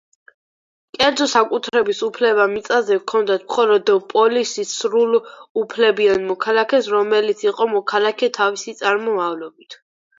[0.97, 9.85] კერძო საკუთრების უფლება მიწაზე ჰქონდათ მხოლოდ პოლისის სრულუფლებიან მოქალაქეს, რომელიც იყო მოქალაქე თავისი წარმომავლობით.